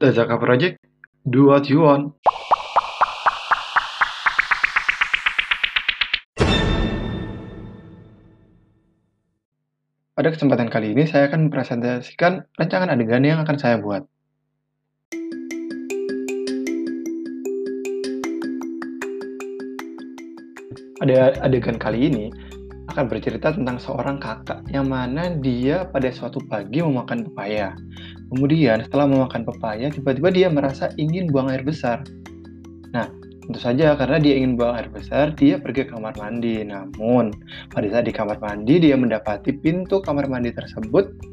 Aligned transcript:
Tazaka 0.00 0.40
Project, 0.40 0.80
do 1.28 1.52
what 1.52 1.68
you 1.68 1.84
want. 1.84 2.16
Pada 10.16 10.32
kesempatan 10.32 10.72
kali 10.72 10.96
ini, 10.96 11.04
saya 11.04 11.28
akan 11.28 11.52
mempresentasikan 11.52 12.48
rancangan 12.56 12.88
adegan 12.88 13.28
yang 13.28 13.44
akan 13.44 13.60
saya 13.60 13.76
buat. 13.76 14.08
Pada 20.96 21.36
adegan 21.44 21.76
kali 21.76 22.08
ini, 22.08 22.32
akan 22.90 23.06
bercerita 23.06 23.54
tentang 23.54 23.78
seorang 23.78 24.18
kakak 24.18 24.66
yang 24.68 24.90
mana 24.90 25.30
dia 25.38 25.86
pada 25.88 26.10
suatu 26.10 26.42
pagi 26.44 26.82
memakan 26.82 27.30
pepaya. 27.30 27.78
Kemudian 28.34 28.82
setelah 28.84 29.06
memakan 29.06 29.46
pepaya, 29.46 29.86
tiba-tiba 29.88 30.28
dia 30.34 30.48
merasa 30.50 30.90
ingin 30.98 31.30
buang 31.30 31.48
air 31.48 31.62
besar. 31.62 32.02
Nah, 32.90 33.06
tentu 33.46 33.58
saja 33.62 33.94
karena 33.94 34.18
dia 34.18 34.34
ingin 34.38 34.58
buang 34.58 34.74
air 34.74 34.90
besar, 34.90 35.32
dia 35.38 35.62
pergi 35.62 35.86
ke 35.86 35.94
kamar 35.94 36.18
mandi. 36.18 36.66
Namun, 36.66 37.30
pada 37.70 37.86
saat 37.90 38.04
di 38.06 38.12
kamar 38.14 38.42
mandi, 38.42 38.82
dia 38.82 38.98
mendapati 38.98 39.54
pintu 39.54 40.02
kamar 40.02 40.26
mandi 40.26 40.50
tersebut 40.50 41.30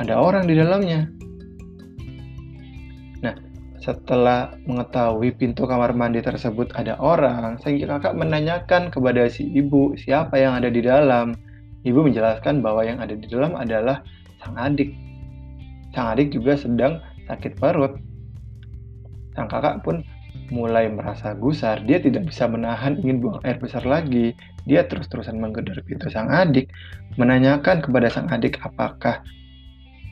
ada 0.00 0.16
orang 0.16 0.48
di 0.48 0.56
dalamnya. 0.56 1.19
Setelah 3.90 4.54
mengetahui 4.70 5.34
pintu 5.34 5.66
kamar 5.66 5.90
mandi 5.98 6.22
tersebut 6.22 6.70
ada 6.78 6.94
orang, 7.02 7.58
sang 7.58 7.74
kakak 7.74 8.14
menanyakan 8.14 8.86
kepada 8.86 9.26
si 9.26 9.50
ibu 9.50 9.98
siapa 9.98 10.38
yang 10.38 10.54
ada 10.54 10.70
di 10.70 10.78
dalam. 10.78 11.34
Ibu 11.82 12.06
menjelaskan 12.06 12.62
bahwa 12.62 12.86
yang 12.86 13.02
ada 13.02 13.18
di 13.18 13.26
dalam 13.26 13.58
adalah 13.58 14.06
sang 14.38 14.54
adik. 14.54 14.94
Sang 15.90 16.14
adik 16.14 16.30
juga 16.30 16.54
sedang 16.54 17.02
sakit 17.26 17.58
perut. 17.58 17.98
Sang 19.34 19.50
kakak 19.50 19.82
pun 19.82 20.06
mulai 20.54 20.86
merasa 20.86 21.34
gusar. 21.34 21.82
Dia 21.82 21.98
tidak 21.98 22.30
bisa 22.30 22.46
menahan 22.46 22.94
ingin 23.02 23.18
buang 23.18 23.42
air 23.42 23.58
besar 23.58 23.82
lagi. 23.82 24.38
Dia 24.70 24.86
terus-terusan 24.86 25.34
menggedor 25.34 25.82
pintu 25.82 26.06
sang 26.14 26.30
adik, 26.30 26.70
menanyakan 27.18 27.82
kepada 27.82 28.06
sang 28.06 28.30
adik 28.30 28.54
apakah 28.62 29.18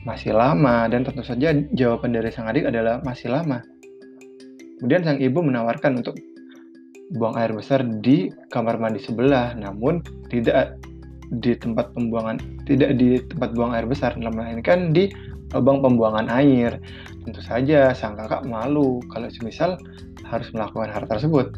masih 0.07 0.31
lama 0.31 0.87
dan 0.87 1.03
tentu 1.03 1.23
saja 1.23 1.51
jawaban 1.75 2.15
dari 2.15 2.31
sang 2.31 2.47
adik 2.47 2.67
adalah 2.67 3.03
masih 3.03 3.31
lama. 3.31 3.59
Kemudian 4.79 5.03
sang 5.03 5.19
ibu 5.19 5.43
menawarkan 5.43 5.99
untuk 5.99 6.15
buang 7.19 7.35
air 7.35 7.51
besar 7.51 7.83
di 7.83 8.31
kamar 8.53 8.79
mandi 8.79 9.01
sebelah, 9.03 9.57
namun 9.59 9.99
tidak 10.31 10.79
di 11.43 11.53
tempat 11.57 11.91
pembuangan, 11.91 12.39
tidak 12.63 12.95
di 12.95 13.19
tempat 13.27 13.51
buang 13.53 13.75
air 13.75 13.85
besar, 13.85 14.15
melainkan 14.15 14.95
di 14.95 15.11
lubang 15.51 15.83
pembuangan 15.83 16.31
air. 16.31 16.79
Tentu 17.25 17.41
saja 17.43 17.91
sang 17.91 18.15
kakak 18.15 18.47
malu 18.47 19.03
kalau 19.11 19.27
semisal 19.27 19.75
harus 20.25 20.47
melakukan 20.55 20.89
hal 20.93 21.03
tersebut. 21.09 21.51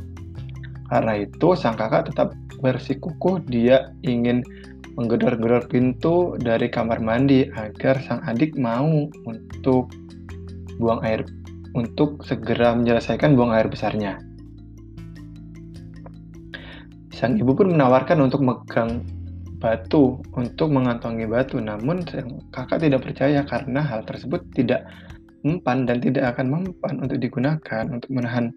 Karena 0.90 1.24
itu 1.24 1.54
sang 1.56 1.78
kakak 1.78 2.12
tetap 2.12 2.34
bersikukuh 2.60 3.42
dia 3.48 3.94
ingin 4.04 4.44
menggedor-gedor 4.96 5.72
pintu 5.72 6.36
dari 6.40 6.68
kamar 6.68 7.00
mandi 7.00 7.48
agar 7.48 8.00
sang 8.04 8.22
adik 8.28 8.56
mau 8.60 9.08
untuk 9.28 9.92
buang 10.82 11.00
air 11.06 11.24
untuk 11.72 12.20
segera 12.28 12.76
menyelesaikan 12.76 13.36
buang 13.36 13.56
air 13.56 13.72
besarnya. 13.72 14.20
Sang 17.16 17.38
ibu 17.38 17.54
pun 17.54 17.72
menawarkan 17.72 18.20
untuk 18.20 18.42
megang 18.44 19.06
batu 19.62 20.18
untuk 20.34 20.74
mengantongi 20.74 21.30
batu, 21.30 21.62
namun 21.62 22.02
sang 22.10 22.42
kakak 22.50 22.82
tidak 22.82 23.06
percaya 23.06 23.46
karena 23.46 23.86
hal 23.86 24.02
tersebut 24.04 24.42
tidak 24.58 24.84
mempan 25.46 25.86
dan 25.86 26.02
tidak 26.02 26.36
akan 26.36 26.50
mempan 26.50 26.98
untuk 27.02 27.18
digunakan 27.22 27.84
untuk 27.90 28.10
menahan 28.10 28.50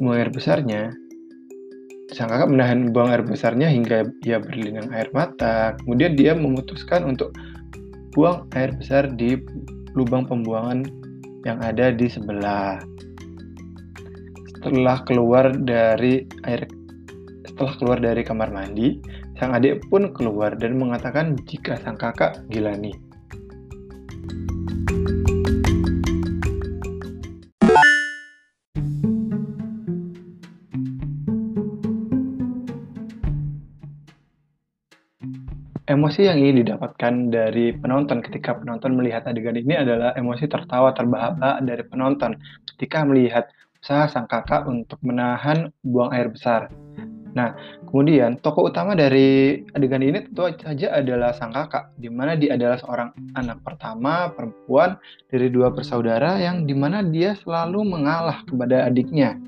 buang 0.00 0.16
air 0.16 0.28
besarnya 0.28 0.92
sang 2.14 2.30
kakak 2.30 2.50
menahan 2.50 2.94
buang 2.94 3.10
air 3.10 3.22
besarnya 3.26 3.66
hingga 3.66 4.06
dia 4.22 4.38
berlinang 4.38 4.90
air 4.94 5.10
mata. 5.10 5.74
Kemudian 5.82 6.14
dia 6.14 6.38
memutuskan 6.38 7.02
untuk 7.02 7.34
buang 8.14 8.46
air 8.54 8.70
besar 8.78 9.10
di 9.10 9.34
lubang 9.98 10.28
pembuangan 10.28 10.86
yang 11.42 11.58
ada 11.62 11.90
di 11.90 12.06
sebelah. 12.06 12.78
Setelah 14.54 15.02
keluar 15.06 15.50
dari 15.54 16.26
air 16.46 16.66
setelah 17.46 17.74
keluar 17.80 17.98
dari 18.02 18.22
kamar 18.26 18.52
mandi, 18.52 19.00
sang 19.40 19.56
adik 19.56 19.80
pun 19.88 20.12
keluar 20.12 20.54
dan 20.58 20.76
mengatakan 20.76 21.38
jika 21.48 21.80
sang 21.80 21.96
kakak 21.96 22.42
gila 22.52 22.76
Emosi 35.86 36.26
yang 36.26 36.42
ingin 36.42 36.66
didapatkan 36.66 37.30
dari 37.30 37.70
penonton 37.70 38.18
ketika 38.18 38.58
penonton 38.58 38.98
melihat 38.98 39.22
adegan 39.22 39.54
ini 39.54 39.78
adalah 39.78 40.18
emosi 40.18 40.50
tertawa 40.50 40.90
terbahak-bahak 40.90 41.62
dari 41.62 41.86
penonton 41.86 42.34
ketika 42.74 43.06
melihat 43.06 43.46
usaha 43.78 44.10
sang 44.10 44.26
kakak 44.26 44.66
untuk 44.66 44.98
menahan 45.06 45.70
buang 45.86 46.10
air 46.10 46.26
besar. 46.26 46.74
Nah, 47.38 47.54
kemudian 47.86 48.34
tokoh 48.42 48.66
utama 48.66 48.98
dari 48.98 49.62
adegan 49.78 50.02
ini 50.02 50.26
tentu 50.26 50.50
saja 50.58 50.90
adalah 50.90 51.30
sang 51.30 51.54
kakak, 51.54 51.94
di 52.02 52.10
mana 52.10 52.34
dia 52.34 52.58
adalah 52.58 52.82
seorang 52.82 53.14
anak 53.38 53.62
pertama 53.62 54.34
perempuan 54.34 54.98
dari 55.30 55.54
dua 55.54 55.70
bersaudara 55.70 56.34
yang 56.42 56.66
di 56.66 56.74
mana 56.74 57.06
dia 57.06 57.38
selalu 57.38 57.86
mengalah 57.86 58.42
kepada 58.42 58.90
adiknya. 58.90 59.38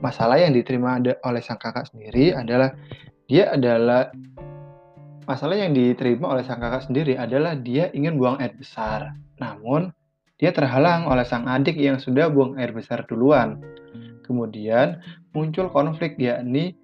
Masalah 0.00 0.40
yang 0.40 0.56
diterima 0.56 0.96
oleh 1.04 1.42
sang 1.44 1.60
kakak 1.60 1.84
sendiri 1.92 2.32
adalah 2.32 2.72
dia 3.28 3.52
adalah 3.54 4.10
Masalah 5.30 5.62
yang 5.62 5.70
diterima 5.70 6.34
oleh 6.34 6.42
sang 6.42 6.58
kakak 6.58 6.90
sendiri 6.90 7.14
adalah 7.14 7.54
dia 7.54 7.86
ingin 7.94 8.18
buang 8.18 8.42
air 8.42 8.50
besar. 8.50 9.14
Namun, 9.38 9.94
dia 10.42 10.50
terhalang 10.50 11.06
oleh 11.06 11.22
sang 11.22 11.46
adik 11.46 11.78
yang 11.78 12.02
sudah 12.02 12.26
buang 12.26 12.58
air 12.58 12.74
besar 12.74 13.06
duluan. 13.06 13.62
Kemudian 14.26 14.98
muncul 15.30 15.70
konflik 15.70 16.18
yakni 16.18 16.74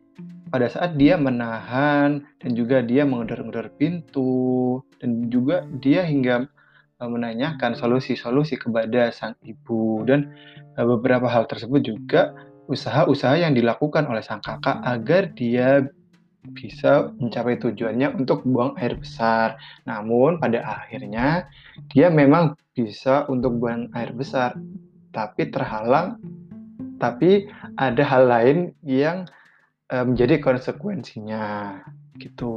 pada 0.47 0.71
saat 0.71 0.95
dia 0.95 1.19
menahan 1.19 2.23
dan 2.39 2.51
juga 2.55 2.87
dia 2.87 3.03
mengedor-ngedor 3.03 3.67
pintu 3.83 4.79
dan 5.03 5.27
juga 5.27 5.67
dia 5.83 6.07
hingga 6.07 6.47
e, 6.99 7.03
menanyakan 7.03 7.75
solusi-solusi 7.75 8.63
kepada 8.63 9.11
sang 9.11 9.35
ibu 9.43 10.07
dan 10.07 10.31
e, 10.79 10.87
beberapa 10.87 11.27
hal 11.27 11.51
tersebut 11.51 11.83
juga 11.83 12.31
usaha-usaha 12.71 13.43
yang 13.43 13.59
dilakukan 13.59 14.07
oleh 14.07 14.23
sang 14.23 14.39
kakak 14.39 14.79
agar 14.87 15.35
dia 15.35 15.83
bisa 16.53 17.11
mencapai 17.17 17.57
tujuannya 17.59 18.15
untuk 18.15 18.45
buang 18.45 18.77
air 18.79 18.95
besar. 18.95 19.57
Namun 19.89 20.39
pada 20.39 20.63
akhirnya 20.63 21.49
dia 21.91 22.13
memang 22.13 22.55
bisa 22.77 23.25
untuk 23.33 23.57
buang 23.57 23.89
air 23.97 24.13
besar, 24.13 24.55
tapi 25.11 25.49
terhalang. 25.49 26.21
Tapi 26.97 27.49
ada 27.77 28.03
hal 28.05 28.25
lain 28.29 28.59
yang 28.85 29.29
uh, 29.93 30.05
menjadi 30.05 30.41
konsekuensinya, 30.41 31.77
gitu. 32.17 32.57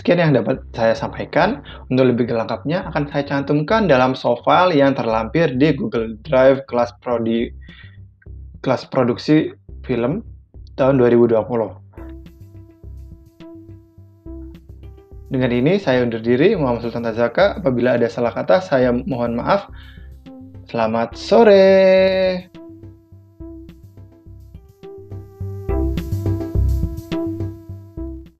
Sekian 0.00 0.16
yang 0.16 0.32
dapat 0.32 0.64
saya 0.72 0.96
sampaikan. 0.96 1.60
Untuk 1.92 2.08
lebih 2.08 2.32
lengkapnya 2.32 2.88
akan 2.88 3.12
saya 3.12 3.20
cantumkan 3.28 3.84
dalam 3.84 4.16
soft 4.16 4.48
file 4.48 4.72
yang 4.72 4.96
terlampir 4.96 5.52
di 5.60 5.76
Google 5.76 6.16
Drive 6.24 6.64
kelas 6.72 6.96
prodi 7.04 7.52
kelas 8.64 8.88
produksi 8.88 9.52
film 9.84 10.24
tahun 10.80 10.96
2020. 10.96 11.36
Dengan 15.28 15.50
ini 15.52 15.76
saya 15.76 16.00
undur 16.00 16.24
diri, 16.24 16.56
Muhammad 16.56 16.88
Sultan 16.88 17.04
Tazaka. 17.04 17.60
Apabila 17.60 18.00
ada 18.00 18.08
salah 18.08 18.32
kata, 18.32 18.64
saya 18.64 18.96
mohon 18.96 19.36
maaf. 19.36 19.68
Selamat 20.72 21.12
sore. 21.12 22.48